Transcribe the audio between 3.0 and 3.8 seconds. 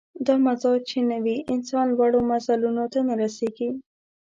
نه رسېږي.